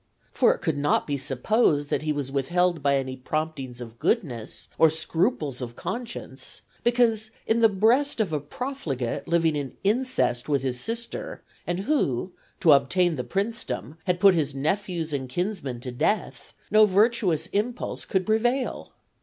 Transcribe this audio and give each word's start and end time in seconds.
For 0.33 0.51
it 0.55 0.61
could 0.61 0.77
not 0.77 1.05
be 1.05 1.15
supposed 1.15 1.89
that 1.89 2.01
he 2.01 2.11
was 2.11 2.31
withheld 2.31 2.81
by 2.81 2.95
any 2.97 3.15
promptings 3.15 3.79
of 3.79 3.99
goodness 3.99 4.67
or 4.79 4.89
scruples 4.89 5.61
of 5.61 5.75
conscience; 5.75 6.61
because 6.83 7.29
in 7.45 7.59
the 7.59 7.69
breast 7.69 8.19
of 8.19 8.33
a 8.33 8.39
profligate 8.39 9.27
living 9.27 9.55
in 9.55 9.77
incest 9.83 10.49
with 10.49 10.63
his 10.63 10.79
sister, 10.79 11.43
and 11.67 11.81
who 11.81 12.31
to 12.61 12.71
obtain 12.71 13.15
the 13.15 13.23
princedom 13.23 13.95
had 14.05 14.19
put 14.19 14.33
his 14.33 14.55
nephews 14.55 15.13
and 15.13 15.29
kinsmen 15.29 15.79
to 15.81 15.91
death, 15.91 16.55
no 16.71 16.87
virtuous 16.87 17.45
impulse 17.53 18.03
could 18.03 18.25
prevail. 18.25 18.93